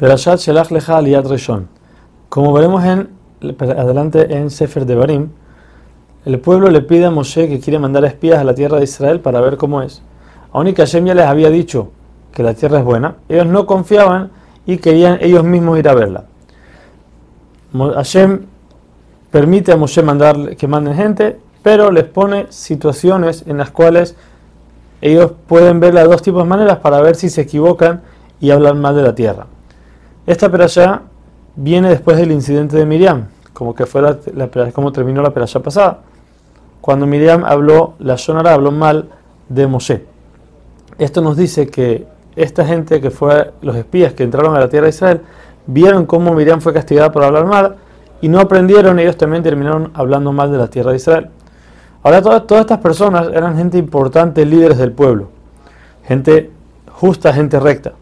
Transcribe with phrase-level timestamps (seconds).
[0.00, 1.68] Perashat Shelach Lecha Aliyat Reshon.
[2.30, 3.10] Como veremos en,
[3.60, 5.28] adelante en Sefer de Barim,
[6.24, 9.20] el pueblo le pide a Moshe que quiere mandar espías a la tierra de Israel
[9.20, 10.00] para ver cómo es.
[10.54, 11.90] Aún y Hashem ya les había dicho
[12.32, 14.30] que la tierra es buena, ellos no confiaban
[14.64, 16.24] y querían ellos mismos ir a verla.
[17.74, 18.46] Hashem
[19.30, 24.16] permite a Moshe mandar que manden gente, pero les pone situaciones en las cuales
[25.02, 28.00] ellos pueden ver las dos tipos de maneras para ver si se equivocan
[28.40, 29.46] y hablan mal de la tierra.
[30.26, 31.02] Esta perashá
[31.56, 34.18] viene después del incidente de Miriam, como que fue la,
[34.72, 36.00] como terminó la perashá pasada,
[36.80, 39.08] cuando Miriam habló, la Shonara habló mal
[39.48, 40.04] de Moshe.
[40.98, 44.84] Esto nos dice que esta gente que fue los espías que entraron a la tierra
[44.84, 45.20] de Israel,
[45.66, 47.76] vieron cómo Miriam fue castigada por hablar mal
[48.20, 51.30] y no aprendieron, ellos también terminaron hablando mal de la tierra de Israel.
[52.02, 55.28] Ahora todas, todas estas personas eran gente importante, líderes del pueblo,
[56.06, 56.50] gente
[56.92, 57.92] justa, gente recta.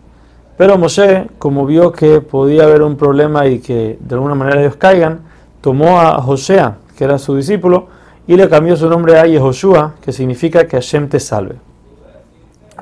[0.58, 4.74] Pero Moshe, como vio que podía haber un problema y que de alguna manera ellos
[4.74, 5.20] caigan,
[5.60, 7.86] tomó a Josea, que era su discípulo,
[8.26, 11.54] y le cambió su nombre a Yehoshua, que significa que Hashem te salve.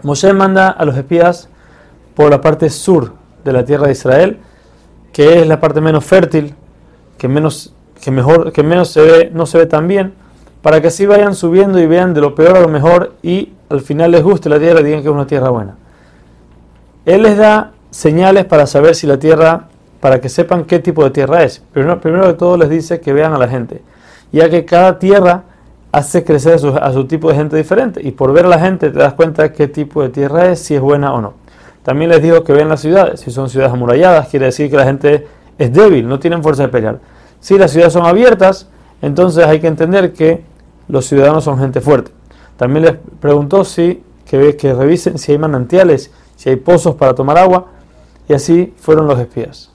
[0.03, 1.51] Moshe manda a los espías
[2.15, 3.13] por la parte sur
[3.45, 4.39] de la tierra de Israel,
[5.13, 6.55] que es la parte menos fértil,
[7.19, 10.15] que menos, que mejor, que menos se ve, no se ve tan bien,
[10.63, 13.83] para que así vayan subiendo y vean de lo peor a lo mejor y al
[13.83, 15.77] final les guste la tierra y digan que es una tierra buena.
[17.07, 19.69] Él les da señales para saber si la tierra,
[20.01, 21.63] para que sepan qué tipo de tierra es.
[21.73, 23.81] Primero, primero de todo les dice que vean a la gente,
[24.33, 25.45] ya que cada tierra
[25.93, 28.99] hace crecer a su, tipo de gente diferente y por ver a la gente te
[28.99, 31.35] das cuenta qué tipo de tierra es, si es buena o no.
[31.85, 34.85] También les digo que vean las ciudades, si son ciudades amuralladas, quiere decir que la
[34.85, 36.99] gente es débil, no tienen fuerza de pelear.
[37.41, 38.69] Si las ciudades son abiertas,
[39.01, 40.43] entonces hay que entender que
[40.89, 42.11] los ciudadanos son gente fuerte.
[42.57, 47.39] También les preguntó si que, que revisen si hay manantiales, si hay pozos para tomar
[47.39, 47.67] agua,
[48.29, 49.73] y así fueron los espías.